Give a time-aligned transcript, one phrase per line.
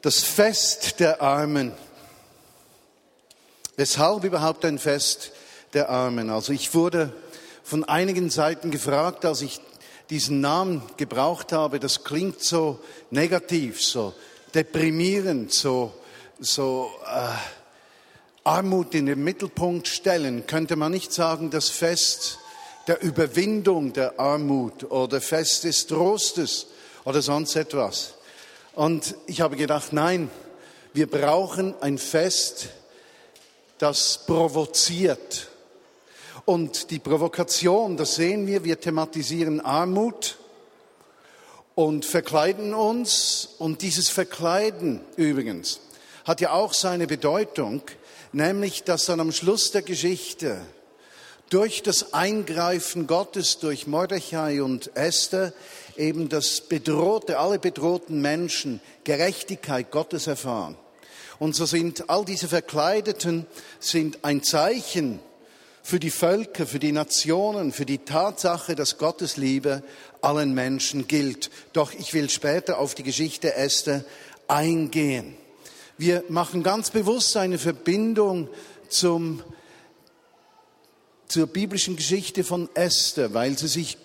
[0.00, 1.72] Das Fest der Armen.
[3.76, 5.32] Weshalb überhaupt ein Fest
[5.74, 6.30] der Armen?
[6.30, 7.12] Also ich wurde
[7.64, 9.60] von einigen Seiten gefragt, als ich
[10.08, 12.78] diesen Namen gebraucht habe, das klingt so
[13.10, 14.14] negativ, so
[14.54, 15.92] deprimierend, so,
[16.38, 17.34] so äh,
[18.44, 20.46] Armut in den Mittelpunkt stellen.
[20.46, 22.38] Könnte man nicht sagen, das Fest
[22.86, 26.68] der Überwindung der Armut oder Fest des Trostes
[27.04, 28.14] oder sonst etwas?
[28.78, 30.30] Und ich habe gedacht, nein,
[30.92, 32.68] wir brauchen ein Fest,
[33.78, 35.48] das provoziert.
[36.44, 40.38] Und die Provokation, das sehen wir, wir thematisieren Armut
[41.74, 43.48] und verkleiden uns.
[43.58, 45.80] Und dieses Verkleiden übrigens
[46.24, 47.82] hat ja auch seine Bedeutung,
[48.30, 50.60] nämlich dass dann am Schluss der Geschichte
[51.50, 55.52] durch das Eingreifen Gottes, durch Mordechai und Esther,
[55.98, 60.76] eben das bedrohte, alle bedrohten Menschen Gerechtigkeit Gottes erfahren.
[61.38, 63.46] Und so sind all diese Verkleideten
[63.78, 65.20] sind ein Zeichen
[65.82, 69.82] für die Völker, für die Nationen, für die Tatsache, dass Gottes Liebe
[70.20, 71.50] allen Menschen gilt.
[71.72, 74.04] Doch ich will später auf die Geschichte Esther
[74.48, 75.36] eingehen.
[75.96, 78.48] Wir machen ganz bewusst eine Verbindung
[78.88, 79.42] zum,
[81.26, 83.96] zur biblischen Geschichte von Esther, weil sie sich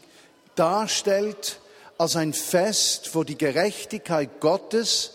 [0.55, 1.59] darstellt
[2.03, 5.13] als ein Fest, wo die Gerechtigkeit Gottes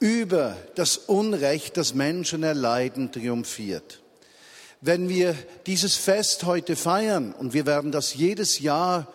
[0.00, 4.00] über das Unrecht, das Menschen erleiden, triumphiert.
[4.80, 9.06] Wenn wir dieses Fest heute feiern, und wir werden das jedes Jahr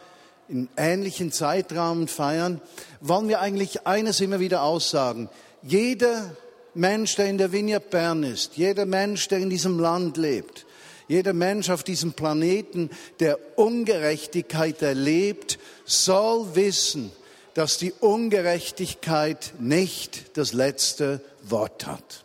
[0.48, 2.61] in ähnlichen Zeitrahmen feiern,
[3.02, 5.30] wollen wir eigentlich eines immer wieder aussagen.
[5.61, 6.38] Jeder
[6.73, 10.66] Mensch, der in der Vineyard Bern ist, jeder Mensch, der in diesem Land lebt,
[11.10, 17.12] jeder Mensch auf diesem Planeten, der Ungerechtigkeit erlebt, soll wissen,
[17.56, 22.24] dass die Ungerechtigkeit nicht das letzte Wort hat,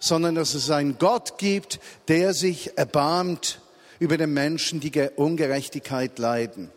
[0.00, 3.60] sondern dass es einen Gott gibt, der sich erbarmt
[4.00, 6.70] über den Menschen, die Ungerechtigkeit leiden.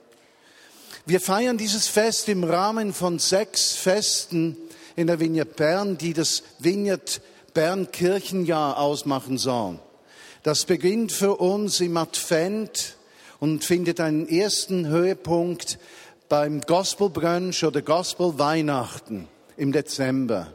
[1.07, 4.55] Wir feiern dieses Fest im Rahmen von sechs Festen
[4.95, 7.21] in der Vineyard Bern, die das Vineyard
[7.55, 9.79] Bern Kirchenjahr ausmachen sollen.
[10.43, 12.97] Das beginnt für uns im Advent
[13.39, 15.79] und findet einen ersten Höhepunkt
[16.27, 20.51] beim Gospel Brunch oder Gospel Weihnachten im Dezember.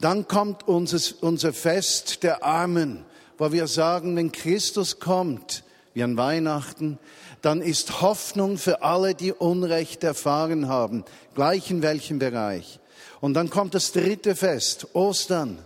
[0.00, 3.04] Dann kommt unser, Fest der Armen,
[3.36, 6.98] wo wir sagen, wenn Christus kommt, wie an Weihnachten,
[7.42, 11.04] dann ist Hoffnung für alle, die Unrecht erfahren haben,
[11.34, 12.80] gleich in welchem Bereich.
[13.20, 15.58] Und dann kommt das dritte Fest, Ostern.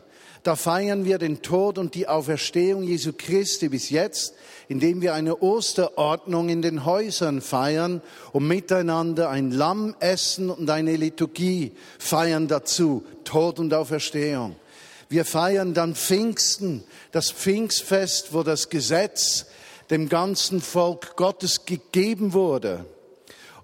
[0.44, 4.34] Da feiern wir den Tod und die Auferstehung Jesu Christi bis jetzt,
[4.69, 10.97] indem wir eine Osterordnung in den Häusern feiern und miteinander ein Lamm essen und eine
[10.97, 14.55] Liturgie feiern dazu, Tod und Auferstehung.
[15.09, 19.47] Wir feiern dann Pfingsten, das Pfingstfest, wo das Gesetz
[19.88, 22.84] dem ganzen Volk Gottes gegeben wurde.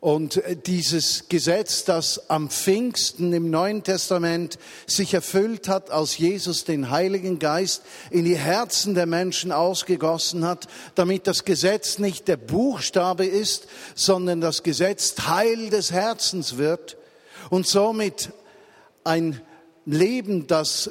[0.00, 6.65] Und äh, dieses Gesetz, das am Pfingsten im Neuen Testament sich erfüllt hat, als Jesus
[6.65, 12.39] den Heiligen Geist in die Herzen der Menschen ausgegossen hat, damit das Gesetz nicht der
[12.39, 16.97] Buchstabe ist, sondern das Gesetz Teil des Herzens wird
[17.50, 18.31] und somit
[19.05, 19.43] ein
[19.84, 20.91] Leben, das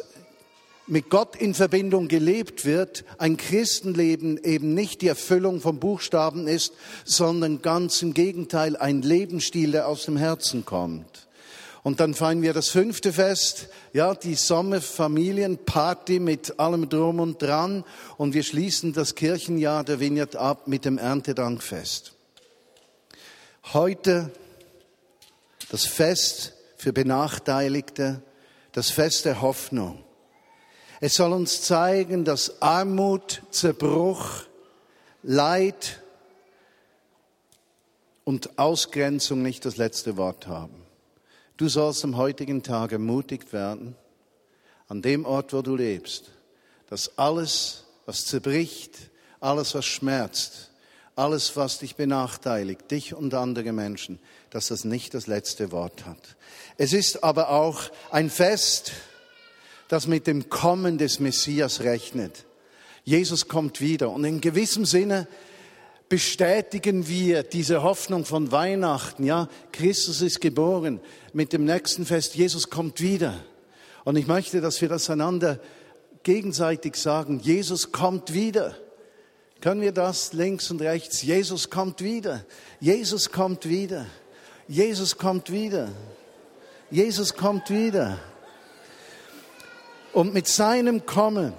[0.90, 6.74] mit Gott in Verbindung gelebt wird, ein Christenleben eben nicht die Erfüllung von Buchstaben ist,
[7.06, 11.28] sondern ganz im Gegenteil ein Lebensstil, der aus dem Herzen kommt.
[11.84, 17.86] Und dann feiern wir das fünfte Fest, ja, die Sommerfamilienparty mit allem drum und dran.
[18.18, 22.14] Und wir schließen das Kirchenjahr der Vineyard ab mit dem Erntedankfest.
[23.74, 24.32] Heute
[25.70, 28.22] das Fest für Benachteiligte,
[28.74, 30.04] das Fest der Hoffnung.
[31.02, 34.44] Es soll uns zeigen, dass Armut, Zerbruch,
[35.24, 36.02] Leid
[38.26, 40.86] und Ausgrenzung nicht das letzte Wort haben.
[41.56, 43.96] Du sollst am heutigen Tag ermutigt werden,
[44.88, 46.32] an dem Ort, wo du lebst,
[46.90, 48.98] dass alles, was zerbricht,
[49.40, 50.72] alles, was schmerzt,
[51.16, 54.20] alles, was dich benachteiligt, dich und andere Menschen,
[54.50, 56.36] dass das nicht das letzte Wort hat.
[56.78, 58.92] Es ist aber auch ein Fest,
[59.90, 62.46] das mit dem Kommen des Messias rechnet.
[63.04, 64.12] Jesus kommt wieder.
[64.12, 65.28] Und in gewissem Sinne
[66.08, 69.24] bestätigen wir diese Hoffnung von Weihnachten.
[69.24, 71.00] Ja, Christus ist geboren.
[71.34, 73.44] Mit dem nächsten Fest, Jesus kommt wieder.
[74.06, 75.60] Und ich möchte, dass wir das einander
[76.22, 77.40] gegenseitig sagen.
[77.40, 78.76] Jesus kommt wieder.
[79.60, 81.24] Können wir das links und rechts?
[81.24, 82.46] Jesus kommt wieder.
[82.80, 84.06] Jesus kommt wieder.
[84.68, 85.90] Jesus kommt wieder.
[86.92, 88.20] Jesus kommt wieder.
[90.14, 91.54] Und mit seinem Kommen,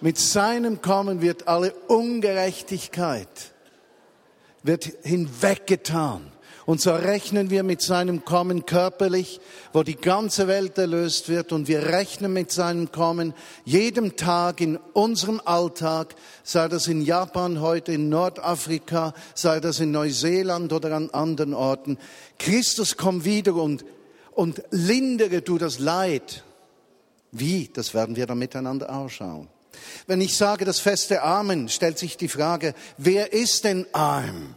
[0.00, 3.28] mit seinem Kommen wird alle Ungerechtigkeit
[4.66, 6.32] wird hinweggetan.
[6.64, 9.40] Und so rechnen wir mit seinem Kommen körperlich,
[9.72, 11.52] wo die ganze Welt erlöst wird.
[11.52, 13.34] Und wir rechnen mit seinem Kommen
[13.64, 19.92] jedem Tag in unserem Alltag, sei das in Japan, heute in Nordafrika, sei das in
[19.92, 21.98] Neuseeland oder an anderen Orten.
[22.40, 23.84] Christus kommt wieder und,
[24.32, 26.42] und lindere du das Leid.
[27.32, 27.68] Wie?
[27.72, 29.48] Das werden wir dann miteinander ausschauen.
[30.06, 34.56] Wenn ich sage das feste Armen, stellt sich die Frage, wer ist denn arm?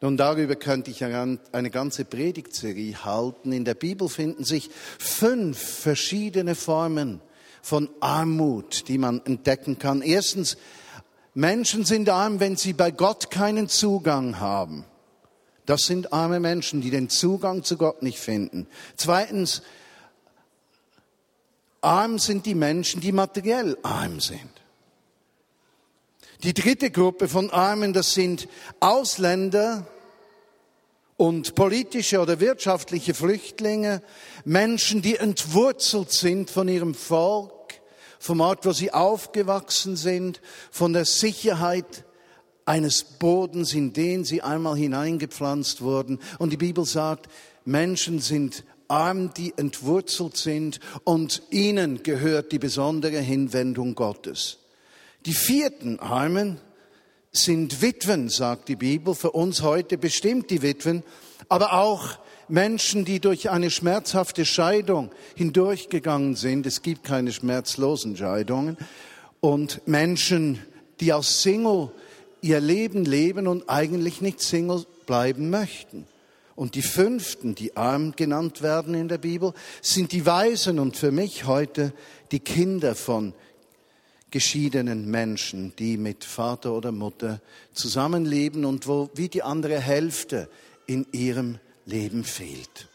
[0.00, 3.52] Nun, darüber könnte ich eine ganze Predigtserie halten.
[3.52, 4.68] In der Bibel finden sich
[4.98, 7.20] fünf verschiedene Formen
[7.62, 10.02] von Armut, die man entdecken kann.
[10.02, 10.56] Erstens,
[11.34, 14.84] Menschen sind arm, wenn sie bei Gott keinen Zugang haben.
[15.66, 18.66] Das sind arme Menschen, die den Zugang zu Gott nicht finden.
[18.96, 19.62] Zweitens,
[21.82, 24.50] arm sind die Menschen, die materiell arm sind.
[26.42, 28.48] Die dritte Gruppe von Armen, das sind
[28.80, 29.86] Ausländer
[31.16, 34.02] und politische oder wirtschaftliche Flüchtlinge,
[34.44, 37.52] Menschen, die entwurzelt sind von ihrem Volk,
[38.18, 40.40] vom Ort, wo sie aufgewachsen sind,
[40.70, 42.04] von der Sicherheit
[42.64, 46.18] eines Bodens, in den sie einmal hineingepflanzt wurden.
[46.38, 47.28] Und die Bibel sagt,
[47.64, 54.58] Menschen sind arm, die entwurzelt sind und ihnen gehört die besondere Hinwendung Gottes.
[55.24, 56.60] Die vierten Armen
[57.32, 61.02] sind Witwen, sagt die Bibel, für uns heute bestimmt die Witwen,
[61.48, 62.18] aber auch
[62.48, 66.66] Menschen, die durch eine schmerzhafte Scheidung hindurchgegangen sind.
[66.66, 68.76] Es gibt keine schmerzlosen Scheidungen.
[69.40, 70.58] Und Menschen,
[71.00, 71.90] die als Single
[72.42, 76.06] ihr Leben leben und eigentlich nicht Single bleiben möchten.
[76.62, 81.10] Und die fünften, die arm genannt werden in der Bibel, sind die Weisen und für
[81.10, 81.92] mich heute
[82.30, 83.34] die Kinder von
[84.30, 87.40] geschiedenen Menschen, die mit Vater oder Mutter
[87.72, 90.48] zusammenleben und wo wie die andere Hälfte
[90.86, 92.88] in ihrem Leben fehlt.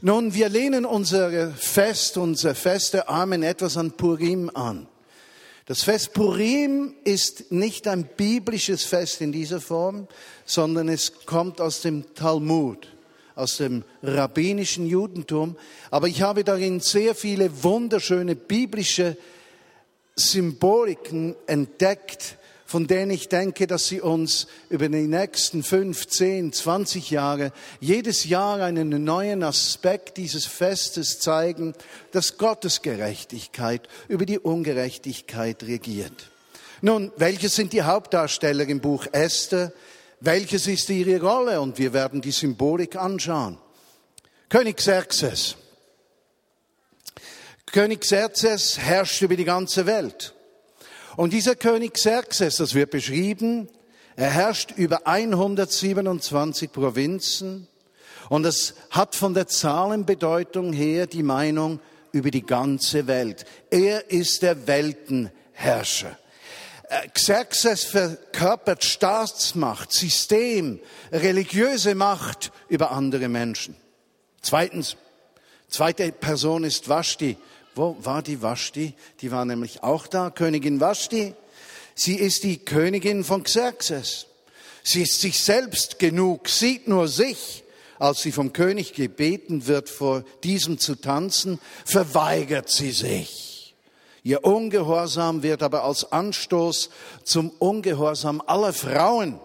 [0.00, 4.88] Nun, wir lehnen unser Fest, unser Fest der Armen etwas an Purim an.
[5.66, 10.08] Das Fest Purim ist nicht ein biblisches Fest in dieser Form,
[10.44, 12.95] sondern es kommt aus dem Talmud,
[13.36, 15.56] aus dem rabbinischen Judentum.
[15.92, 19.16] Aber ich habe darin sehr viele wunderschöne biblische
[20.16, 27.10] Symboliken entdeckt, von denen ich denke, dass sie uns über die nächsten fünf, zehn, zwanzig
[27.10, 31.74] Jahre jedes Jahr einen neuen Aspekt dieses Festes zeigen,
[32.10, 36.30] dass Gottes Gerechtigkeit über die Ungerechtigkeit regiert.
[36.80, 39.72] Nun, welche sind die Hauptdarsteller im Buch Esther?
[40.20, 41.60] Welches ist ihre Rolle?
[41.60, 43.58] Und wir werden die Symbolik anschauen.
[44.48, 45.56] König Xerxes.
[47.66, 50.34] König Xerxes herrscht über die ganze Welt.
[51.16, 53.68] Und dieser König Xerxes, das wird beschrieben,
[54.16, 57.68] er herrscht über 127 Provinzen
[58.28, 61.80] und es hat von der Zahlenbedeutung her die Meinung
[62.12, 63.44] über die ganze Welt.
[63.70, 66.18] Er ist der Weltenherrscher.
[67.14, 70.80] Xerxes verkörpert Staatsmacht, System,
[71.10, 73.76] religiöse Macht über andere Menschen.
[74.40, 74.96] Zweitens,
[75.68, 77.36] zweite Person ist Vashti.
[77.74, 78.94] Wo war die Vashti?
[79.20, 81.34] Die war nämlich auch da, Königin Vashti.
[81.94, 84.26] Sie ist die Königin von Xerxes.
[84.82, 87.64] Sie ist sich selbst genug, sieht nur sich.
[87.98, 93.55] Als sie vom König gebeten wird, vor diesem zu tanzen, verweigert sie sich.
[94.26, 96.90] Ihr Ungehorsam wird aber als Anstoß
[97.22, 99.38] zum Ungehorsam aller Frauen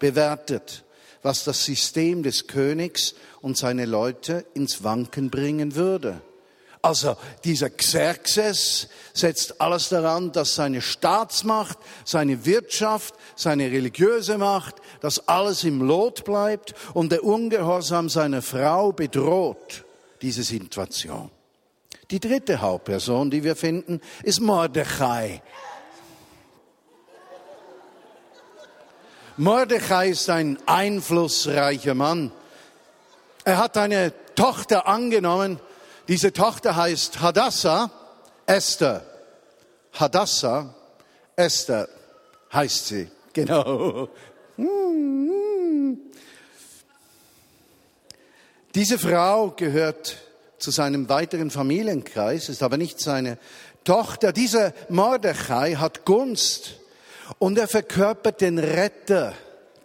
[0.00, 0.82] bewertet,
[1.22, 6.20] was das System des Königs und seine Leute ins Wanken bringen würde.
[6.82, 15.28] Also dieser Xerxes setzt alles daran, dass seine Staatsmacht, seine Wirtschaft, seine religiöse Macht, dass
[15.28, 19.84] alles im Lot bleibt und der Ungehorsam seiner Frau bedroht
[20.20, 21.30] diese Situation.
[22.10, 25.42] Die dritte Hauptperson, die wir finden, ist Mordechai.
[29.36, 32.30] Mordechai ist ein einflussreicher Mann.
[33.44, 35.60] Er hat eine Tochter angenommen,
[36.08, 37.90] diese Tochter heißt Hadassah,
[38.46, 39.04] Esther.
[39.92, 40.74] Hadassah,
[41.36, 41.88] Esther
[42.52, 43.08] heißt sie.
[43.32, 44.08] Genau.
[48.74, 50.16] Diese Frau gehört
[50.58, 53.38] zu seinem weiteren Familienkreis, ist aber nicht seine
[53.84, 54.32] Tochter.
[54.32, 56.80] Dieser Mordechai hat Gunst
[57.38, 59.34] und er verkörpert den Retter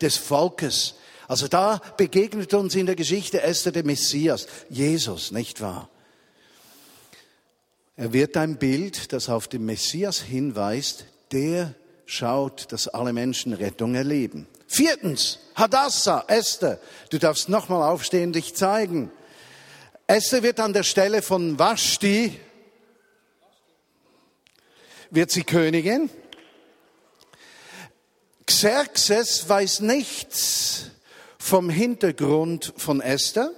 [0.01, 0.95] des Volkes.
[1.27, 5.89] Also da begegnet uns in der Geschichte Esther der Messias, Jesus, nicht wahr?
[7.95, 13.93] Er wird ein Bild, das auf den Messias hinweist, der schaut, dass alle Menschen Rettung
[13.93, 14.47] erleben.
[14.67, 16.79] Viertens, Hadassah, Esther.
[17.09, 19.11] Du darfst nochmal aufstehen, dich zeigen.
[20.09, 22.35] Esther wird an der Stelle von Vashti,
[25.11, 26.09] wird sie Königin.
[28.43, 30.89] Xerxes weiß nichts
[31.37, 33.51] vom Hintergrund von Esther.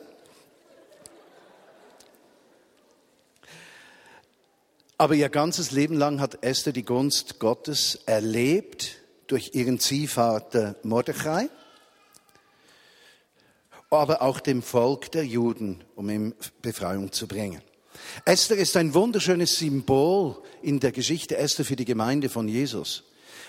[4.97, 11.49] Aber ihr ganzes Leben lang hat Esther die Gunst Gottes erlebt durch ihren Ziehvater Mordechai,
[13.91, 17.61] aber auch dem Volk der Juden, um ihm Befreiung zu bringen.
[18.25, 23.03] Esther ist ein wunderschönes Symbol in der Geschichte Esther für die Gemeinde von Jesus.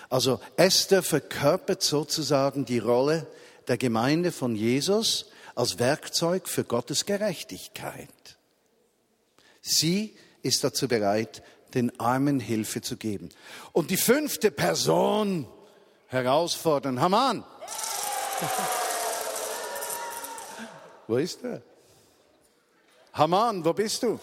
[0.09, 3.25] Also Esther verkörpert sozusagen die Rolle
[3.67, 8.09] der Gemeinde von Jesus als Werkzeug für Gottes Gerechtigkeit.
[9.61, 11.41] Sie ist dazu bereit,
[11.73, 13.29] den Armen Hilfe zu geben.
[13.71, 15.47] Und die fünfte Person
[16.07, 16.99] herausfordern.
[16.99, 17.45] Haman!
[21.07, 21.61] Wo ist er?
[23.13, 24.19] Haman, wo bist du?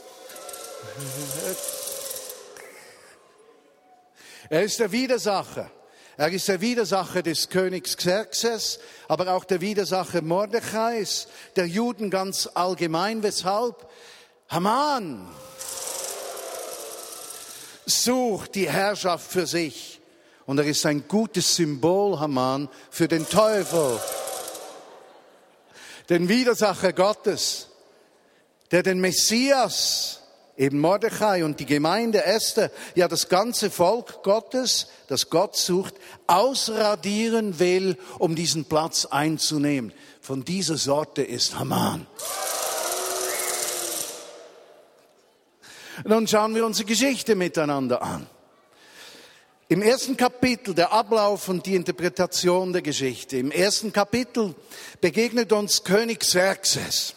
[4.48, 5.70] Er ist der Widersacher.
[6.16, 12.48] Er ist der Widersacher des Königs Xerxes, aber auch der Widersacher Mordechais, der Juden ganz
[12.52, 13.22] allgemein.
[13.22, 13.88] Weshalb?
[14.48, 15.28] Haman
[17.86, 20.00] sucht die Herrschaft für sich.
[20.46, 24.00] Und er ist ein gutes Symbol, Haman, für den Teufel,
[26.10, 27.68] den Widersacher Gottes,
[28.72, 30.20] der den Messias,
[30.56, 35.94] eben Mordechai und die Gemeinde Esther, ja das ganze Volk Gottes, das Gott sucht,
[36.26, 39.92] ausradieren will, um diesen Platz einzunehmen.
[40.20, 42.06] Von dieser Sorte ist Haman.
[46.04, 48.26] Nun schauen wir unsere Geschichte miteinander an.
[49.70, 53.36] Im ersten Kapitel der Ablauf und die Interpretation der Geschichte.
[53.36, 54.56] Im ersten Kapitel
[55.00, 57.14] begegnet uns König Xerxes.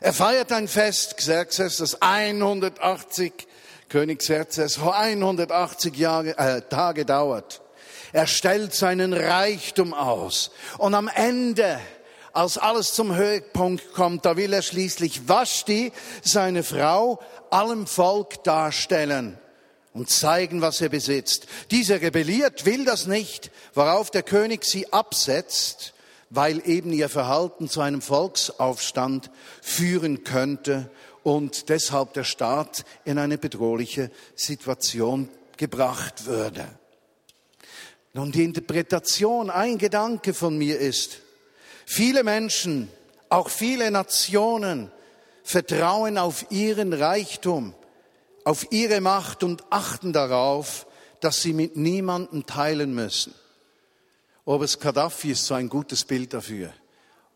[0.00, 3.32] Er feiert ein Fest, Xerxes, das 180,
[3.88, 7.60] König Xerxes, 180 Jahre, äh, Tage dauert.
[8.12, 10.50] Er stellt seinen Reichtum aus.
[10.78, 11.78] Und am Ende,
[12.32, 15.92] als alles zum Höhepunkt kommt, da will er schließlich Vashti,
[16.24, 17.20] seine Frau,
[17.50, 19.38] allem Volk darstellen
[19.98, 21.46] und zeigen, was er besitzt.
[21.70, 25.92] Dieser rebelliert, will das nicht, worauf der König sie absetzt,
[26.30, 30.90] weil eben ihr Verhalten zu einem Volksaufstand führen könnte
[31.22, 36.66] und deshalb der Staat in eine bedrohliche Situation gebracht würde.
[38.14, 41.18] Nun, die Interpretation, ein Gedanke von mir ist,
[41.84, 42.88] viele Menschen,
[43.28, 44.90] auch viele Nationen
[45.42, 47.74] vertrauen auf ihren Reichtum,
[48.48, 50.86] auf ihre Macht und achten darauf,
[51.20, 53.34] dass sie mit niemandem teilen müssen.
[54.46, 56.72] Oberst Gaddafi ist so ein gutes Bild dafür.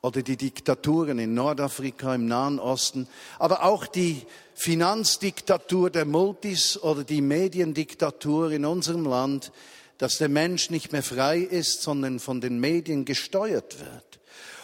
[0.00, 4.22] Oder die Diktaturen in Nordafrika, im Nahen Osten, aber auch die
[4.54, 9.52] Finanzdiktatur der Multis oder die Mediendiktatur in unserem Land,
[9.98, 14.18] dass der Mensch nicht mehr frei ist, sondern von den Medien gesteuert wird.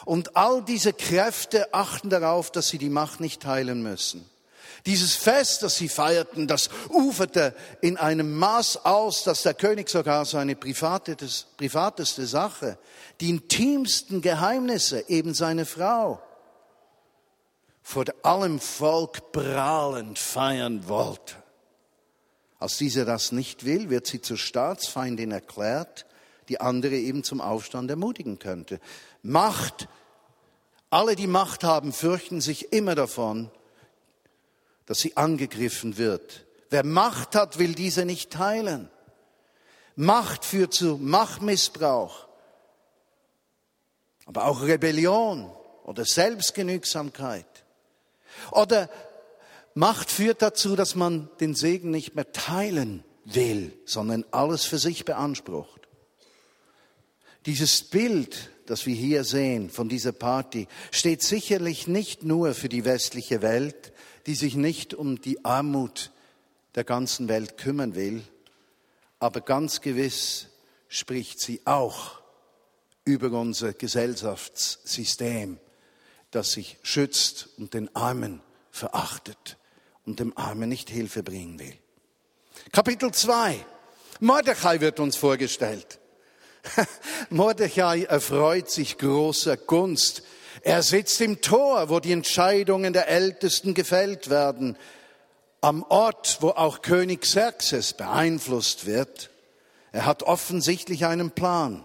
[0.07, 4.25] Und all diese Kräfte achten darauf, dass sie die Macht nicht teilen müssen.
[4.88, 10.25] Dieses Fest, das sie feierten, das uferte in einem Maß aus, dass der König sogar
[10.25, 12.78] seine privateste Sache,
[13.21, 16.23] die intimsten Geheimnisse, eben seine Frau,
[17.83, 21.35] vor allem Volk prahlend feiern wollte.
[22.59, 26.07] Als diese das nicht will, wird sie zur Staatsfeindin erklärt,
[26.49, 28.80] die andere eben zum Aufstand ermutigen könnte.
[29.21, 29.87] Macht
[30.88, 33.50] alle, die Macht haben, fürchten sich immer davon,
[34.88, 36.47] dass sie angegriffen wird.
[36.71, 38.88] Wer Macht hat, will diese nicht teilen.
[39.97, 42.26] Macht führt zu Machtmissbrauch,
[44.25, 45.50] aber auch Rebellion
[45.85, 47.45] oder Selbstgenügsamkeit.
[48.50, 48.88] Oder
[49.75, 55.04] Macht führt dazu, dass man den Segen nicht mehr teilen will, sondern alles für sich
[55.04, 55.87] beansprucht.
[57.45, 62.85] Dieses Bild das wir hier sehen von dieser Party, steht sicherlich nicht nur für die
[62.85, 63.92] westliche Welt,
[64.27, 66.11] die sich nicht um die Armut
[66.75, 68.23] der ganzen Welt kümmern will,
[69.19, 70.49] aber ganz gewiss
[70.89, 72.21] spricht sie auch
[73.05, 75.59] über unser Gesellschaftssystem,
[76.31, 79.57] das sich schützt und den Armen verachtet
[80.05, 81.75] und dem Armen nicht Hilfe bringen will.
[82.73, 83.65] Kapitel 2.
[84.21, 85.99] Mordechai wird uns vorgestellt.
[87.31, 90.23] Mordechai erfreut sich großer Gunst.
[90.62, 94.76] Er sitzt im Tor, wo die Entscheidungen der Ältesten gefällt werden.
[95.61, 99.31] am Ort, wo auch König Xerxes beeinflusst wird.
[99.90, 101.85] Er hat offensichtlich einen Plan.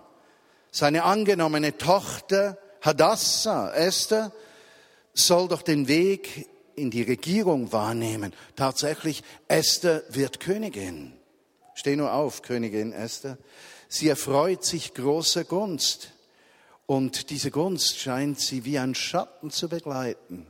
[0.72, 4.32] Seine angenommene Tochter Hadassah, Esther,
[5.14, 8.34] soll doch den Weg in die Regierung wahrnehmen.
[8.56, 11.14] Tatsächlich, Esther wird Königin.
[11.76, 13.38] Steh nur auf, Königin Esther.
[13.88, 16.12] Sie erfreut sich großer Gunst.
[16.86, 20.48] Und diese Gunst scheint sie wie ein Schatten zu begleiten.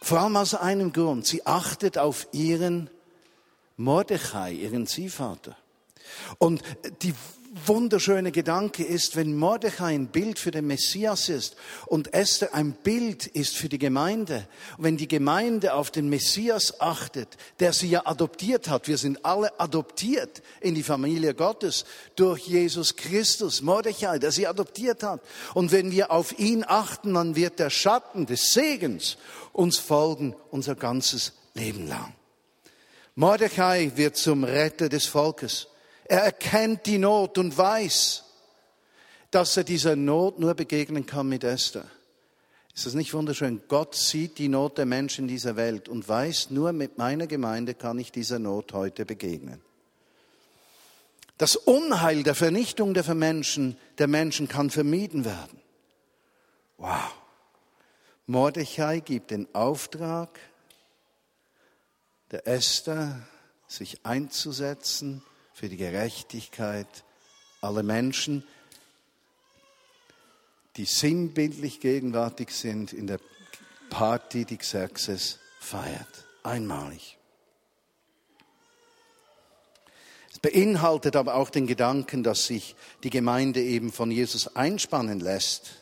[0.00, 1.26] Vor allem aus einem Grund.
[1.26, 2.90] Sie achtet auf ihren
[3.76, 5.56] Mordechai, ihren Ziehvater.
[6.38, 6.62] Und
[7.02, 7.14] die
[7.66, 11.56] wunderschöne Gedanke ist, wenn Mordechai ein Bild für den Messias ist
[11.86, 17.28] und Esther ein Bild ist für die Gemeinde, wenn die Gemeinde auf den Messias achtet,
[17.60, 21.84] der sie ja adoptiert hat, wir sind alle adoptiert in die Familie Gottes
[22.16, 25.20] durch Jesus Christus, Mordechai, der sie adoptiert hat.
[25.52, 29.18] Und wenn wir auf ihn achten, dann wird der Schatten des Segens
[29.52, 32.14] uns folgen unser ganzes Leben lang.
[33.14, 35.68] Mordechai wird zum Retter des Volkes.
[36.12, 38.22] Er erkennt die Not und weiß,
[39.30, 41.86] dass er dieser Not nur begegnen kann mit Esther.
[42.74, 43.62] Ist das nicht wunderschön?
[43.66, 47.72] Gott sieht die Not der Menschen in dieser Welt und weiß, nur mit meiner Gemeinde
[47.72, 49.62] kann ich dieser Not heute begegnen.
[51.38, 55.62] Das Unheil der Vernichtung der Menschen, der Menschen kann vermieden werden.
[56.76, 57.14] Wow.
[58.26, 60.38] Mordechai gibt den Auftrag
[62.32, 63.18] der Esther,
[63.66, 65.22] sich einzusetzen
[65.62, 66.88] für die Gerechtigkeit
[67.60, 68.42] aller Menschen,
[70.76, 73.20] die sinnbildlich gegenwärtig sind in der
[73.88, 76.26] Party, die Xerxes feiert.
[76.42, 77.16] Einmalig.
[80.32, 85.81] Es beinhaltet aber auch den Gedanken, dass sich die Gemeinde eben von Jesus einspannen lässt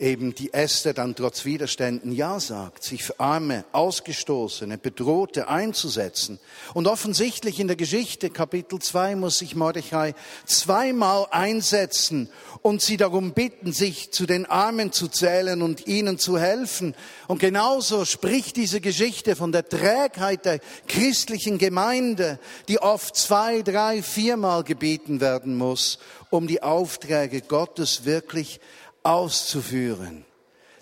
[0.00, 6.40] eben die Esther dann trotz Widerständen Ja sagt, sich für Arme, Ausgestoßene, Bedrohte einzusetzen.
[6.74, 10.14] Und offensichtlich in der Geschichte, Kapitel 2, muss sich Mordechai
[10.46, 12.28] zweimal einsetzen
[12.60, 16.96] und sie darum bitten, sich zu den Armen zu zählen und ihnen zu helfen.
[17.28, 24.02] Und genauso spricht diese Geschichte von der Trägheit der christlichen Gemeinde, die oft zwei, drei,
[24.02, 28.58] viermal gebeten werden muss, um die Aufträge Gottes wirklich
[29.04, 30.24] auszuführen.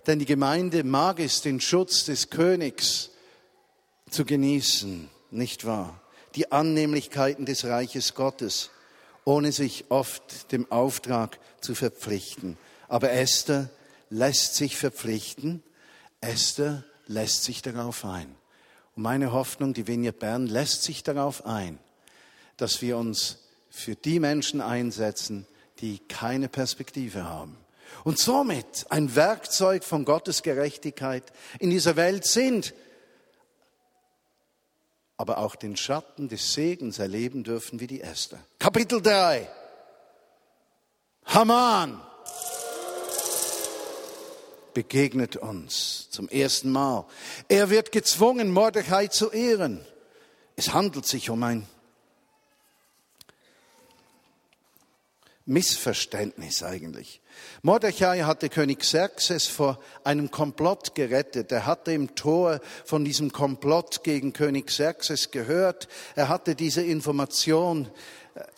[0.07, 3.11] Denn die Gemeinde mag es, den Schutz des Königs
[4.11, 6.01] zu genießen, nicht wahr?
[6.35, 8.71] Die Annehmlichkeiten des Reiches Gottes,
[9.25, 12.57] ohne sich oft dem Auftrag zu verpflichten.
[12.89, 13.71] Aber Esther
[14.09, 15.63] lässt sich verpflichten.
[16.21, 18.35] Esther lässt sich darauf ein.
[18.97, 21.79] Und meine Hoffnung, die Vineyard Bern lässt sich darauf ein,
[22.57, 23.39] dass wir uns
[23.71, 25.47] für die Menschen einsetzen,
[25.81, 27.62] die keine Perspektive haben
[28.05, 31.24] und somit ein Werkzeug von Gottes Gerechtigkeit
[31.59, 32.74] in dieser Welt sind,
[35.16, 38.40] aber auch den Schatten des Segens erleben dürfen wie die Esther.
[38.59, 39.48] Kapitel 3.
[41.26, 42.00] Haman
[44.74, 47.05] begegnet uns zum ersten Mal.
[47.48, 49.85] Er wird gezwungen, Mordechai zu ehren.
[50.57, 51.66] Es handelt sich um ein
[55.53, 57.21] Missverständnis eigentlich.
[57.62, 61.53] Mordechai hatte König Xerxes vor einem Komplott gerettet.
[61.53, 65.88] Er hatte im Tor von diesem Komplott gegen König Xerxes gehört.
[66.17, 67.88] Er hatte diese Information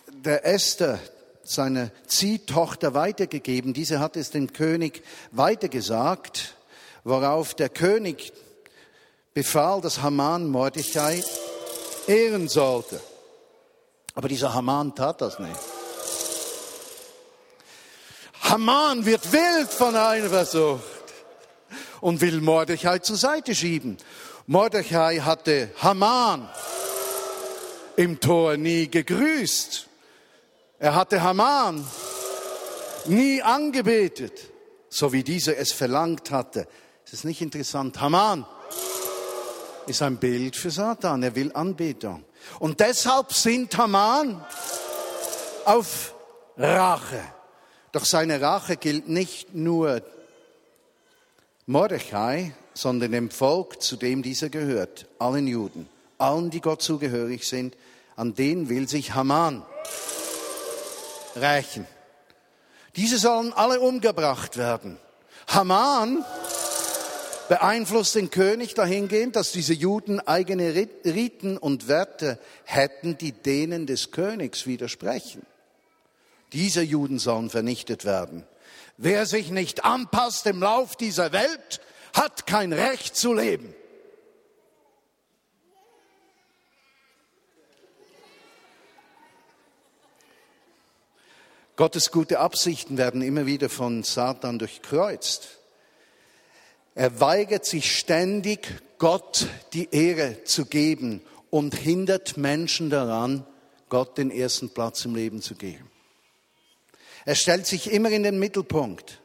[0.09, 0.99] der Esther,
[1.43, 3.75] seiner Ziehtochter, weitergegeben.
[3.75, 6.55] Diese hat es dem König weitergesagt,
[7.03, 8.33] worauf der König
[9.35, 11.23] befahl, dass Haman Mordechai
[12.07, 13.01] ehren sollte.
[14.15, 15.74] Aber dieser Haman tat das nicht.
[18.55, 20.85] Haman wird wild von Eifersucht
[22.01, 23.97] und will Mordechai zur Seite schieben.
[24.47, 26.49] Mordechai hatte Haman
[27.97, 29.89] im Tor nie gegrüßt.
[30.79, 31.85] Er hatte Haman
[33.07, 34.53] nie angebetet,
[34.89, 36.69] so wie dieser es verlangt hatte.
[37.05, 38.01] Ist es nicht interessant?
[38.01, 38.47] Haman
[39.89, 41.25] ist ein Bild für Satan.
[41.25, 42.25] Er will Anbetung.
[42.61, 44.47] Und deshalb sind Haman
[45.65, 46.15] auf
[46.57, 47.35] Rache.
[47.95, 50.03] Doch seine Rache gilt nicht nur
[51.67, 57.77] Mordechai, sondern dem Volk, zu dem dieser gehört, allen Juden, allen, die Gott zugehörig sind,
[58.17, 59.63] an den will sich Haman
[61.37, 61.87] rächen.
[62.97, 64.99] Diese sollen alle umgebracht werden.
[65.47, 66.25] Haman
[67.49, 74.11] beeinflusst den König dahingehend, dass diese Juden eigene Riten und Werte hätten, die denen des
[74.11, 75.47] Königs widersprechen.
[76.53, 78.47] Diese Juden sollen vernichtet werden.
[78.97, 81.81] Wer sich nicht anpasst im Lauf dieser Welt,
[82.13, 83.75] hat kein Recht zu leben.
[91.77, 95.59] Gottes gute Absichten werden immer wieder von Satan durchkreuzt.
[96.95, 103.45] Er weigert sich ständig, Gott die Ehre zu geben und hindert Menschen daran,
[103.89, 105.91] Gott den ersten Platz im Leben zu geben.
[107.25, 109.21] Er stellt sich immer in den Mittelpunkt.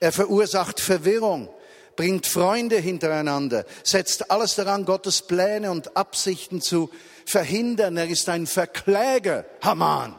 [0.00, 1.48] Er verursacht Verwirrung,
[1.96, 6.90] bringt Freunde hintereinander, setzt alles daran, Gottes Pläne und Absichten zu
[7.26, 7.96] verhindern.
[7.96, 10.14] Er ist ein Verkläger, Haman.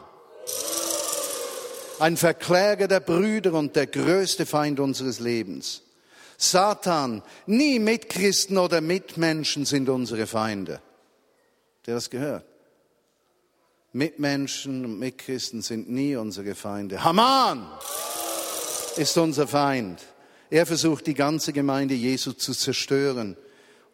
[2.00, 5.84] Ein Verkläger der Brüder und der größte Feind unseres Lebens.
[6.38, 10.82] Satan, nie Mitchristen oder Mitmenschen sind unsere Feinde.
[11.86, 12.46] Ihr das gehört?
[13.92, 17.04] Mitmenschen und Mitchristen sind nie unsere Feinde.
[17.04, 17.68] Haman
[18.98, 20.00] ist unser Feind.
[20.52, 23.36] Er versucht, die ganze Gemeinde Jesu zu zerstören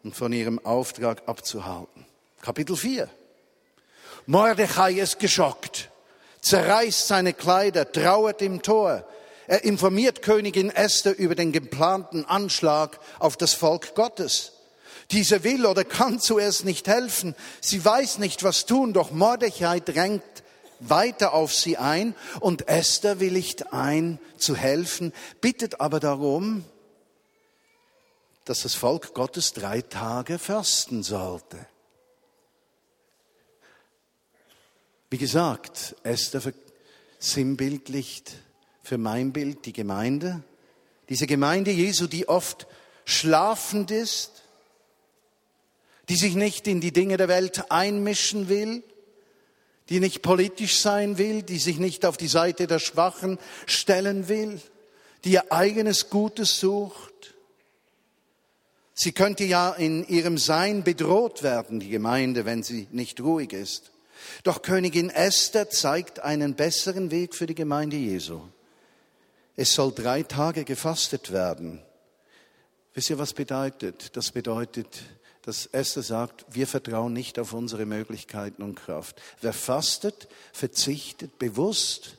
[0.02, 2.04] und von ihrem Auftrag abzuhalten.
[2.42, 3.08] Kapitel 4.
[4.26, 5.90] Mordechai ist geschockt,
[6.42, 9.06] zerreißt seine Kleider, trauert im Tor.
[9.46, 14.52] Er informiert Königin Esther über den geplanten Anschlag auf das Volk Gottes.
[15.10, 17.34] Diese will oder kann zuerst nicht helfen.
[17.60, 20.22] Sie weiß nicht, was tun, doch Mordechai drängt
[20.80, 26.64] weiter auf sie ein und Esther willigt ein, zu helfen, bittet aber darum,
[28.44, 31.66] dass das Volk Gottes drei Tage fasten sollte.
[35.10, 36.42] Wie gesagt, Esther
[37.18, 38.34] sinnbildlicht
[38.82, 40.42] für mein Bild die Gemeinde,
[41.08, 42.66] diese Gemeinde Jesu, die oft
[43.04, 44.42] schlafend ist,
[46.08, 48.82] die sich nicht in die Dinge der Welt einmischen will,
[49.88, 54.60] die nicht politisch sein will, die sich nicht auf die Seite der Schwachen stellen will,
[55.24, 57.34] die ihr eigenes Gutes sucht.
[58.94, 63.92] Sie könnte ja in ihrem Sein bedroht werden, die Gemeinde, wenn sie nicht ruhig ist.
[64.42, 68.40] Doch Königin Esther zeigt einen besseren Weg für die Gemeinde Jesu.
[69.54, 71.82] Es soll drei Tage gefastet werden.
[72.94, 74.16] Wisst ihr, was bedeutet?
[74.16, 74.88] Das bedeutet,
[75.46, 79.22] dass Esther sagt, wir vertrauen nicht auf unsere Möglichkeiten und Kraft.
[79.40, 82.16] Wer fastet, verzichtet bewusst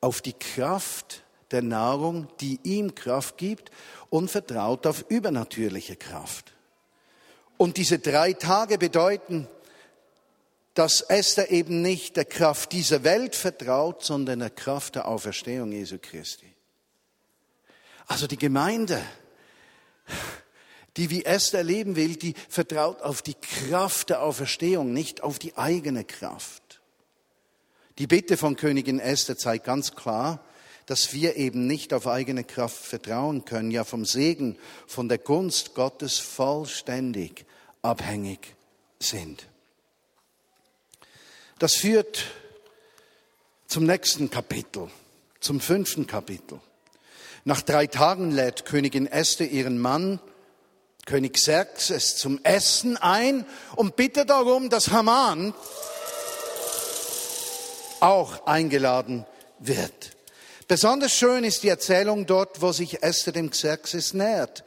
[0.00, 3.72] auf die Kraft der Nahrung, die ihm Kraft gibt
[4.08, 6.52] und vertraut auf übernatürliche Kraft.
[7.56, 9.48] Und diese drei Tage bedeuten,
[10.74, 15.98] dass Esther eben nicht der Kraft dieser Welt vertraut, sondern der Kraft der Auferstehung Jesu
[16.00, 16.54] Christi.
[18.06, 19.02] Also die Gemeinde
[20.96, 25.56] die wie Esther leben will, die vertraut auf die Kraft der Auferstehung, nicht auf die
[25.56, 26.80] eigene Kraft.
[27.98, 30.40] Die Bitte von Königin Esther zeigt ganz klar,
[30.86, 35.74] dass wir eben nicht auf eigene Kraft vertrauen können, ja vom Segen, von der Gunst
[35.74, 37.46] Gottes vollständig
[37.82, 38.54] abhängig
[38.98, 39.46] sind.
[41.58, 42.24] Das führt
[43.66, 44.90] zum nächsten Kapitel,
[45.40, 46.60] zum fünften Kapitel.
[47.44, 50.20] Nach drei Tagen lädt Königin Esther ihren Mann
[51.06, 55.54] König Xerxes zum Essen ein und bittet darum, dass Haman
[58.00, 59.26] auch eingeladen
[59.58, 60.12] wird.
[60.66, 64.64] Besonders schön ist die Erzählung dort, wo sich Esther dem Xerxes nähert.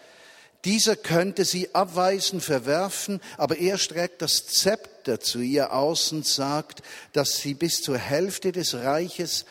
[0.65, 6.81] Dieser könnte sie abweisen, verwerfen, aber er streckt das Zepter zu ihr aus und sagt,
[7.13, 9.45] dass sie bis zur Hälfte des Reiches,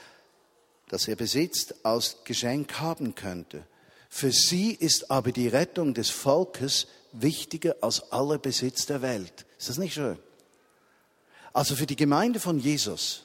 [0.89, 3.65] das er besitzt, als Geschenk haben könnte.
[4.17, 9.45] Für sie ist aber die Rettung des Volkes wichtiger als aller Besitz der Welt.
[9.59, 10.19] Ist das nicht schön?
[11.53, 13.25] Also für die Gemeinde von Jesus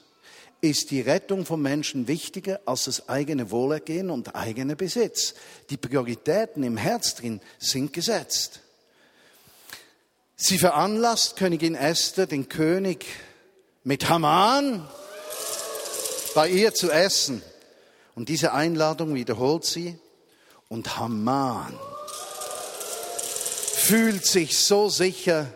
[0.60, 5.32] ist die Rettung von Menschen wichtiger als das eigene Wohlergehen und eigene Besitz.
[5.70, 8.60] Die Prioritäten im Herz drin sind gesetzt.
[10.36, 13.06] Sie veranlasst Königin Esther, den König
[13.82, 14.86] mit Haman
[16.34, 17.40] bei ihr zu essen.
[18.14, 19.98] Und diese Einladung wiederholt sie
[20.72, 21.78] und Haman
[23.74, 25.46] fühlt sich so sicher,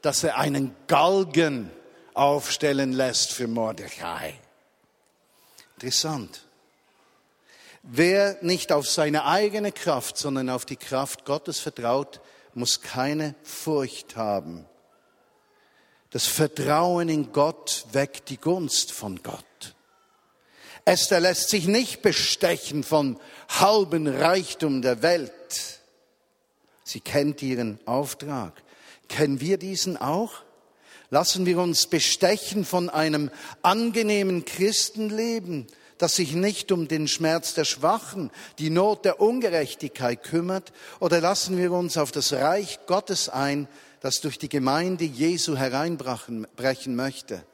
[0.00, 1.70] dass er einen Galgen
[2.14, 4.32] aufstellen lässt für Mordechai.
[5.74, 6.46] Interessant.
[7.82, 12.22] Wer nicht auf seine eigene Kraft, sondern auf die Kraft Gottes vertraut,
[12.54, 14.64] muss keine Furcht haben.
[16.08, 19.44] Das Vertrauen in Gott weckt die Gunst von Gott.
[20.84, 23.18] Esther lässt sich nicht bestechen von
[23.48, 25.80] halben Reichtum der Welt.
[26.84, 28.62] Sie kennt ihren Auftrag.
[29.08, 30.32] Kennen wir diesen auch?
[31.10, 33.30] Lassen wir uns bestechen von einem
[33.62, 35.66] angenehmen Christenleben,
[35.96, 41.56] das sich nicht um den Schmerz der Schwachen, die Not der Ungerechtigkeit kümmert, oder lassen
[41.56, 43.68] wir uns auf das Reich Gottes ein,
[44.00, 47.44] das durch die Gemeinde Jesu hereinbrechen möchte.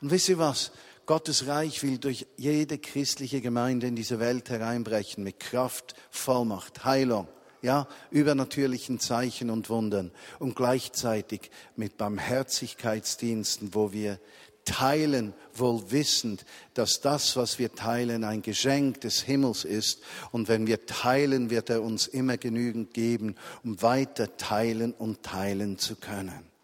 [0.00, 0.70] Und wisst ihr was?
[1.06, 7.28] Gottes Reich will durch jede christliche Gemeinde in diese Welt hereinbrechen mit Kraft, Vollmacht, Heilung,
[7.62, 14.18] ja, übernatürlichen Zeichen und Wundern und gleichzeitig mit Barmherzigkeitsdiensten, wo wir
[14.64, 20.02] teilen, wohl wissend, dass das, was wir teilen, ein Geschenk des Himmels ist.
[20.32, 25.78] Und wenn wir teilen, wird er uns immer genügend geben, um weiter teilen und teilen
[25.78, 26.55] zu können.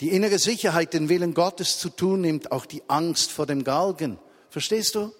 [0.00, 4.18] Die innere Sicherheit, den Willen Gottes zu tun, nimmt auch die Angst vor dem Galgen.
[4.48, 5.12] Verstehst du?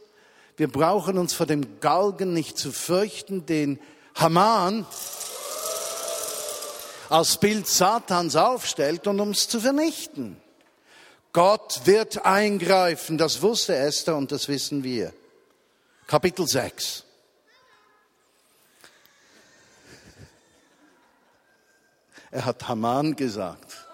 [0.57, 3.81] Wir brauchen uns vor dem Galgen nicht zu fürchten, den
[4.15, 4.87] Haman
[7.09, 10.37] als Bild Satans aufstellt und uns zu vernichten.
[11.33, 15.13] Gott wird eingreifen, das wusste Esther und das wissen wir.
[16.07, 17.05] Kapitel 6.
[22.31, 23.88] Er hat Haman gesagt.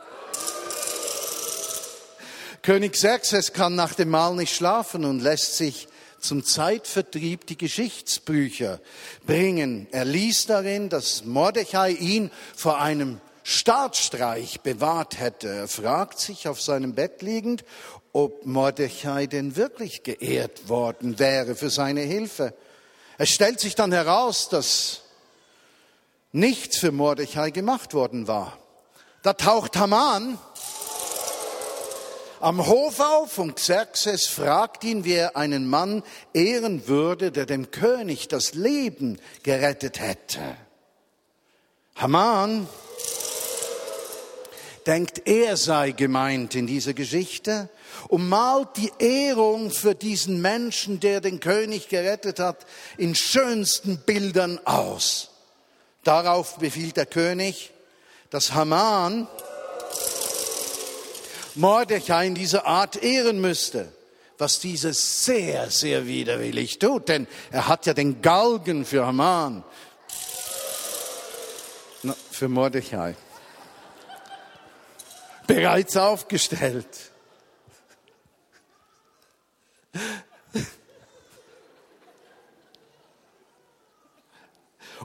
[2.64, 5.86] König Xerxes kann nach dem Mahl nicht schlafen und lässt sich
[6.18, 8.80] zum Zeitvertrieb die Geschichtsbücher
[9.26, 9.86] bringen.
[9.90, 15.48] Er liest darin, dass Mordechai ihn vor einem Staatsstreich bewahrt hätte.
[15.48, 17.66] Er fragt sich auf seinem Bett liegend,
[18.14, 22.54] ob Mordechai denn wirklich geehrt worden wäre für seine Hilfe.
[23.18, 25.02] Es stellt sich dann heraus, dass
[26.32, 28.58] nichts für Mordechai gemacht worden war.
[29.22, 30.38] Da taucht Haman
[32.44, 36.02] am Hof auf und Xerxes fragt ihn, wie er einen Mann
[36.34, 40.42] ehren würde, der dem König das Leben gerettet hätte.
[41.96, 42.68] Haman
[44.86, 47.70] denkt, er sei gemeint in dieser Geschichte
[48.08, 52.66] und malt die Ehrung für diesen Menschen, der den König gerettet hat,
[52.98, 55.30] in schönsten Bildern aus.
[56.02, 57.70] Darauf befiehlt der König,
[58.28, 59.28] dass Haman
[61.54, 63.92] Mordechai in dieser Art ehren müsste,
[64.38, 69.62] was dieses sehr, sehr widerwillig tut, denn er hat ja den Galgen für Haman,
[72.30, 73.16] für Mordechai
[75.46, 76.86] bereits aufgestellt.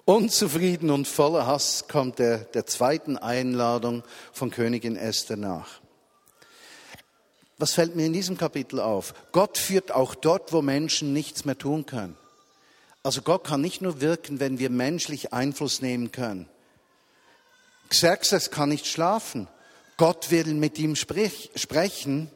[0.05, 5.78] Unzufrieden und voller Hass kommt er der zweiten Einladung von Königin Esther nach.
[7.59, 9.13] Was fällt mir in diesem Kapitel auf?
[9.33, 12.17] Gott führt auch dort, wo Menschen nichts mehr tun können.
[13.03, 16.47] Also Gott kann nicht nur wirken, wenn wir menschlich Einfluss nehmen können.
[17.89, 19.47] Xerxes kann nicht schlafen.
[19.97, 22.31] Gott will mit ihm sprich, sprechen,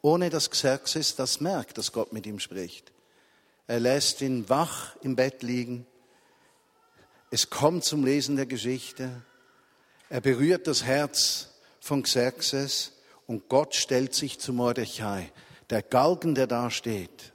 [0.00, 2.92] ohne dass Xerxes das merkt, dass Gott mit ihm spricht.
[3.66, 5.86] Er lässt ihn wach im Bett liegen.
[7.30, 9.22] Es kommt zum Lesen der Geschichte.
[10.08, 11.48] Er berührt das Herz
[11.80, 12.92] von Xerxes
[13.26, 15.30] und Gott stellt sich zu Mordechai.
[15.70, 17.32] Der Galgen, der da steht,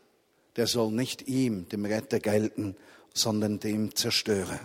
[0.56, 2.76] der soll nicht ihm, dem Retter, gelten,
[3.14, 4.60] sondern dem Zerstörer.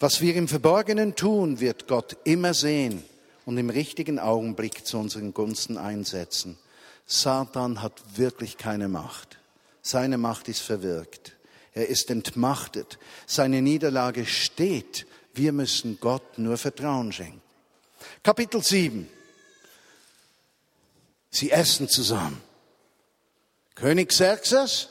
[0.00, 3.04] Was wir im Verborgenen tun, wird Gott immer sehen
[3.44, 6.58] und im richtigen Augenblick zu unseren Gunsten einsetzen.
[7.06, 9.38] Satan hat wirklich keine Macht.
[9.80, 11.36] Seine Macht ist verwirkt.
[11.72, 12.98] Er ist entmachtet.
[13.26, 15.06] Seine Niederlage steht.
[15.34, 17.40] Wir müssen Gott nur Vertrauen schenken.
[18.22, 19.08] Kapitel 7.
[21.32, 22.40] Sie essen zusammen.
[23.74, 24.88] König Xerxes,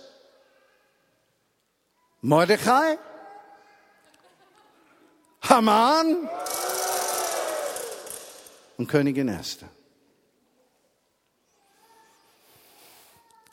[2.22, 2.98] Mordechai,
[5.44, 6.28] Haman,
[8.78, 9.70] und Königin Esther.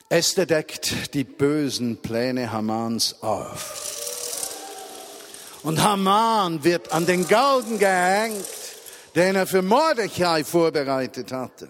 [0.09, 3.85] Esther deckt die bösen Pläne Hamans auf.
[5.61, 8.43] Und Haman wird an den Galgen gehängt,
[9.13, 11.69] den er für Mordechai vorbereitet hatte.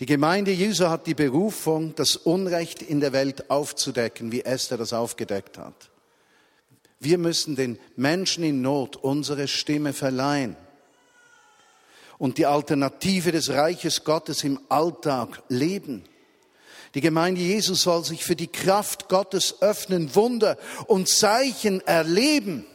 [0.00, 4.92] Die Gemeinde Jesu hat die Berufung, das Unrecht in der Welt aufzudecken, wie Esther das
[4.92, 5.90] aufgedeckt hat.
[6.98, 10.56] Wir müssen den Menschen in Not unsere Stimme verleihen
[12.18, 16.04] und die Alternative des Reiches Gottes im Alltag leben.
[16.94, 22.66] Die Gemeinde Jesus soll sich für die Kraft Gottes öffnen, Wunder und Zeichen erleben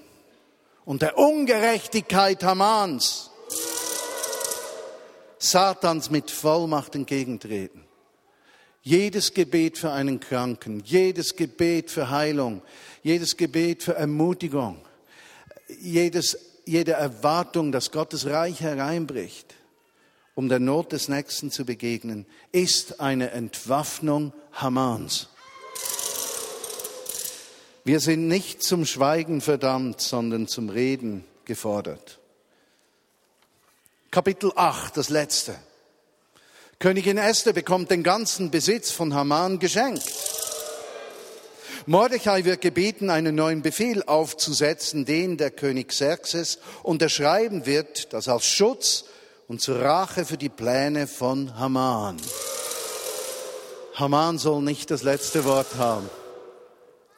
[0.86, 3.29] und der Ungerechtigkeit Hamans
[5.40, 7.84] Satans mit Vollmacht entgegentreten.
[8.82, 12.62] Jedes Gebet für einen Kranken, jedes Gebet für Heilung,
[13.02, 14.78] jedes Gebet für Ermutigung,
[15.82, 16.38] jedes
[16.70, 19.56] jede Erwartung, dass Gottes Reich hereinbricht,
[20.36, 25.30] um der Not des Nächsten zu begegnen, ist eine Entwaffnung Hamans.
[27.84, 32.19] Wir sind nicht zum Schweigen verdammt, sondern zum Reden gefordert.
[34.12, 35.56] Kapitel 8, das letzte.
[36.80, 40.04] Königin Esther bekommt den ganzen Besitz von Haman geschenkt.
[41.86, 48.48] Mordechai wird gebeten, einen neuen Befehl aufzusetzen, den der König Xerxes unterschreiben wird, das als
[48.48, 49.06] Schutz
[49.48, 52.18] und zur Rache für die Pläne von Haman.
[53.94, 56.10] Haman soll nicht das letzte Wort haben.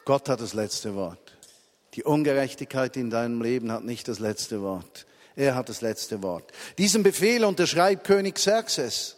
[0.04, 1.38] Gott hat das letzte Wort.
[1.94, 5.06] Die Ungerechtigkeit in deinem Leben hat nicht das letzte Wort.
[5.36, 6.50] Er hat das letzte Wort.
[6.78, 9.16] Diesen Befehl unterschreibt König Xerxes.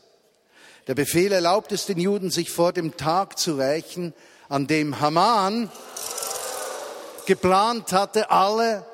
[0.87, 4.13] Der Befehl erlaubt es den Juden, sich vor dem Tag zu rächen,
[4.49, 5.71] an dem Haman
[7.27, 8.85] geplant hatte, alle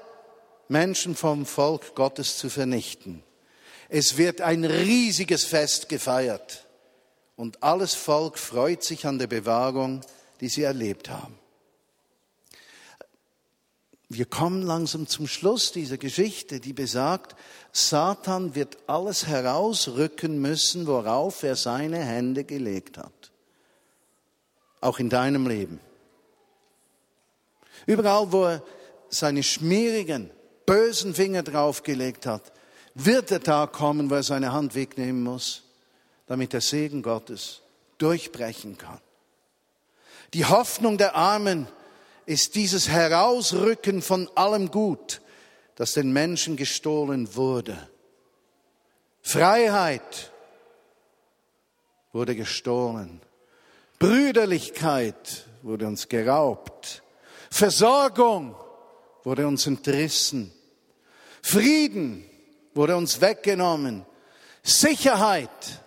[0.68, 3.24] Menschen vom Volk Gottes zu vernichten.
[3.88, 6.64] Es wird ein riesiges Fest gefeiert
[7.34, 10.02] und alles Volk freut sich an der Bewahrung,
[10.40, 11.39] die sie erlebt haben.
[14.12, 17.36] Wir kommen langsam zum Schluss dieser Geschichte, die besagt,
[17.70, 23.30] Satan wird alles herausrücken müssen, worauf er seine Hände gelegt hat.
[24.80, 25.78] Auch in deinem Leben.
[27.86, 28.64] Überall, wo er
[29.10, 30.30] seine schmierigen,
[30.66, 32.52] bösen Finger draufgelegt hat,
[32.94, 35.62] wird der Tag kommen, wo er seine Hand wegnehmen muss,
[36.26, 37.60] damit der Segen Gottes
[37.98, 39.00] durchbrechen kann.
[40.34, 41.68] Die Hoffnung der Armen
[42.26, 45.20] ist dieses Herausrücken von allem Gut,
[45.76, 47.88] das den Menschen gestohlen wurde.
[49.22, 50.32] Freiheit
[52.12, 53.20] wurde gestohlen.
[53.98, 57.02] Brüderlichkeit wurde uns geraubt.
[57.50, 58.54] Versorgung
[59.24, 60.52] wurde uns entrissen.
[61.42, 62.24] Frieden
[62.74, 64.06] wurde uns weggenommen.
[64.62, 65.82] Sicherheit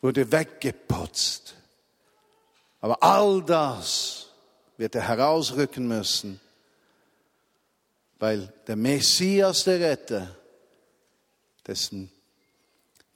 [0.00, 1.54] wurde weggeputzt.
[2.80, 4.21] Aber all das
[4.82, 6.40] wird er herausrücken müssen,
[8.18, 10.36] weil der Messias, der Retter,
[11.64, 12.10] dessen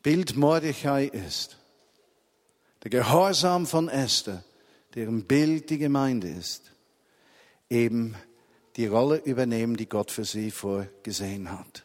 [0.01, 1.57] Bild Mordechai ist,
[2.85, 4.45] der Gehorsam von Esther,
[4.95, 6.71] deren Bild die Gemeinde ist,
[7.69, 8.15] eben
[8.77, 11.85] die Rolle übernehmen, die Gott für sie vorgesehen hat.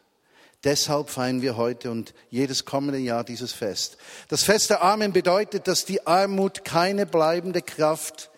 [0.63, 3.97] Deshalb feiern wir heute und jedes kommende Jahr dieses Fest.
[4.27, 8.30] Das Fest der Armen bedeutet, dass die Armut keine bleibende Kraft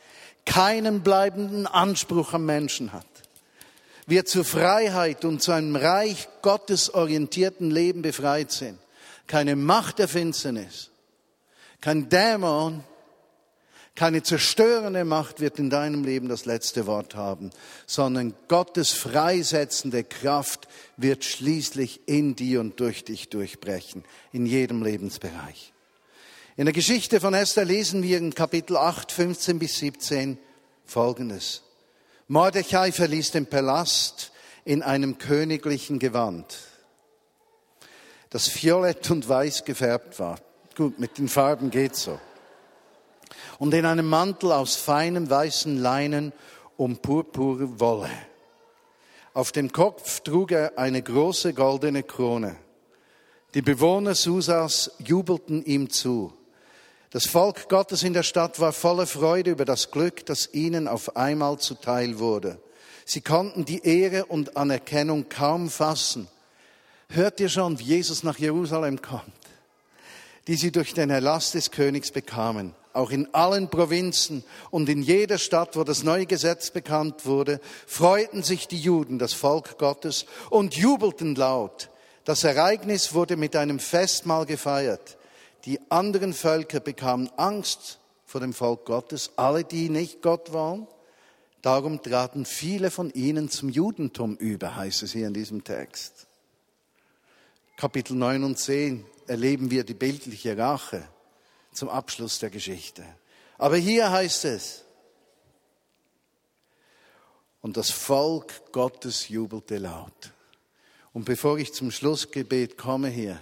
[0.45, 3.05] keinen bleibenden Anspruch am Menschen hat.
[4.05, 8.77] Wir zur Freiheit und zu einem Reich Gottes orientierten Leben befreit sind.
[9.27, 10.91] Keine Macht der Finsternis,
[11.79, 12.83] kein Dämon,
[13.95, 17.51] keine zerstörende Macht wird in deinem Leben das letzte Wort haben,
[17.85, 25.73] sondern Gottes freisetzende Kraft wird schließlich in dir und durch dich durchbrechen, in jedem Lebensbereich.
[26.55, 30.37] In der Geschichte von Esther lesen wir in Kapitel 8, 15 bis 17
[30.85, 31.63] Folgendes.
[32.27, 34.31] Mordechai verließ den Palast
[34.63, 36.59] in einem königlichen Gewand,
[38.29, 40.39] das violett und weiß gefärbt war.
[40.77, 42.19] Gut, mit den Farben geht's so.
[43.57, 46.33] Und in einem Mantel aus feinem weißen Leinen
[46.77, 48.11] um purpure Wolle.
[49.33, 52.55] Auf dem Kopf trug er eine große goldene Krone.
[53.55, 56.31] Die Bewohner Susas jubelten ihm zu.
[57.13, 61.15] Das Volk Gottes in der Stadt war voller Freude über das Glück, das ihnen auf
[61.15, 62.57] einmal zuteil wurde.
[63.05, 66.27] Sie konnten die Ehre und Anerkennung kaum fassen.
[67.09, 69.21] Hört ihr schon, wie Jesus nach Jerusalem kommt?
[70.47, 72.73] Die sie durch den Erlass des Königs bekamen.
[72.93, 78.41] Auch in allen Provinzen und in jeder Stadt, wo das neue Gesetz bekannt wurde, freuten
[78.41, 81.91] sich die Juden, das Volk Gottes, und jubelten laut.
[82.25, 85.17] Das Ereignis wurde mit einem Festmahl gefeiert.
[85.65, 90.87] Die anderen Völker bekamen Angst vor dem Volk Gottes, alle, die nicht Gott waren.
[91.61, 96.27] Darum traten viele von ihnen zum Judentum über, heißt es hier in diesem Text.
[97.77, 101.07] Kapitel 9 und 10 erleben wir die bildliche Rache
[101.71, 103.05] zum Abschluss der Geschichte.
[103.57, 104.83] Aber hier heißt es,
[107.61, 110.33] und das Volk Gottes jubelte laut.
[111.13, 113.39] Und bevor ich zum Schlussgebet komme hier,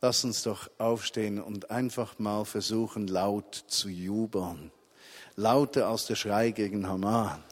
[0.00, 4.70] Lass uns doch aufstehen und einfach mal versuchen, laut zu jubeln.
[5.36, 7.42] Lauter als der Schrei gegen Haman.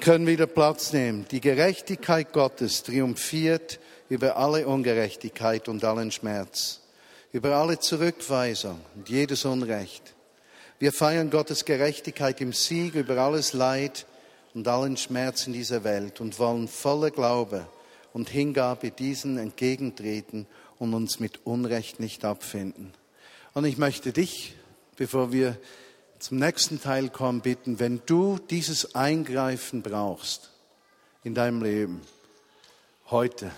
[0.00, 1.26] Können wieder Platz nehmen.
[1.30, 3.78] Die Gerechtigkeit Gottes triumphiert
[4.08, 6.80] über alle Ungerechtigkeit und allen Schmerz,
[7.32, 10.14] über alle Zurückweisung und jedes Unrecht.
[10.78, 14.06] Wir feiern Gottes Gerechtigkeit im Sieg über alles Leid
[14.54, 17.66] und allen Schmerzen dieser Welt und wollen voller Glaube
[18.12, 20.46] und Hingabe diesen entgegentreten
[20.78, 22.92] und uns mit Unrecht nicht abfinden.
[23.52, 24.54] Und ich möchte dich,
[24.96, 25.56] bevor wir
[26.20, 30.50] zum nächsten Teil kommen, bitten, wenn du dieses Eingreifen brauchst
[31.24, 32.02] in deinem Leben,
[33.10, 33.50] heute,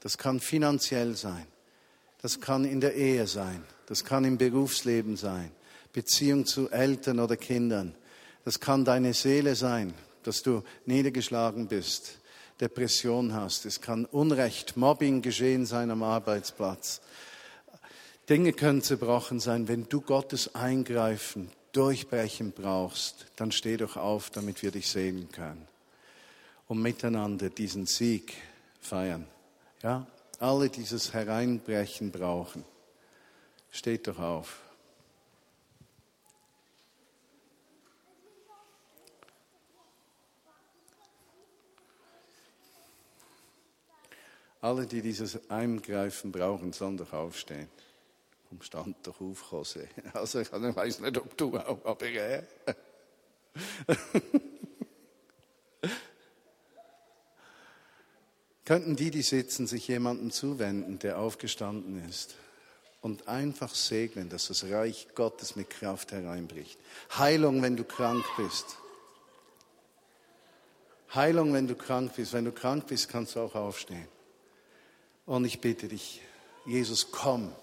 [0.00, 1.46] das kann finanziell sein,
[2.20, 5.50] das kann in der Ehe sein, das kann im Berufsleben sein,
[5.92, 7.94] Beziehung zu Eltern oder Kindern,
[8.44, 12.18] das kann deine Seele sein, dass du niedergeschlagen bist,
[12.60, 17.00] Depression hast, es kann Unrecht, Mobbing geschehen sein am Arbeitsplatz.
[18.28, 19.66] Dinge können zerbrochen sein.
[19.66, 25.66] Wenn du Gottes Eingreifen, Durchbrechen brauchst, dann steh doch auf, damit wir dich sehen können.
[26.68, 28.34] Und miteinander diesen Sieg
[28.80, 29.26] feiern.
[29.82, 30.06] Ja?
[30.38, 32.64] Alle dieses Hereinbrechen brauchen.
[33.70, 34.60] Steht doch auf.
[44.60, 47.68] Alle, die dieses Eingreifen brauchen, sollen doch aufstehen.
[48.52, 49.88] Vom Stand doch auf, Jose.
[50.12, 52.42] Also ich weiß nicht, ob du auch, aber äh.
[58.66, 62.34] Könnten die, die sitzen, sich jemandem zuwenden, der aufgestanden ist
[63.00, 66.78] und einfach segnen, dass das Reich Gottes mit Kraft hereinbricht.
[67.16, 68.76] Heilung, wenn du krank bist.
[71.14, 72.34] Heilung, wenn du krank bist.
[72.34, 74.08] Wenn du krank bist, kannst du auch aufstehen.
[75.24, 76.20] Und ich bitte dich,
[76.66, 77.54] Jesus, komm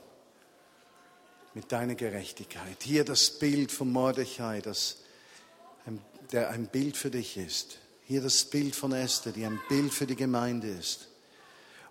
[1.53, 2.77] mit deiner Gerechtigkeit.
[2.81, 4.97] Hier das Bild von Mordechai, das,
[6.31, 7.79] der ein Bild für dich ist.
[8.05, 11.07] Hier das Bild von Esther, die ein Bild für die Gemeinde ist.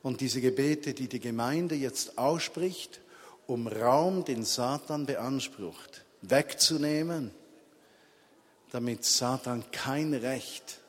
[0.03, 3.01] Und diese Gebete, die die Gemeinde jetzt ausspricht,
[3.47, 7.31] um Raum, den Satan beansprucht, wegzunehmen,
[8.71, 10.81] damit Satan kein Recht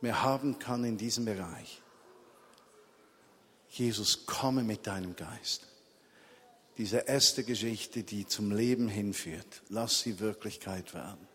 [0.00, 1.82] mehr haben kann in diesem Bereich.
[3.70, 5.69] Jesus, komme mit deinem Geist.
[6.80, 11.29] Diese erste Geschichte, die zum Leben hinführt, lass sie Wirklichkeit werden.